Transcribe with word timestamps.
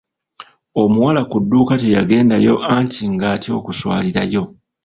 Omuwala 0.81 1.21
ku 1.29 1.37
dduuka 1.43 1.73
teyagendayo 1.81 2.53
anti 2.75 3.01
nga 3.13 3.25
atya 3.35 3.51
okuswalirayo. 3.59 4.43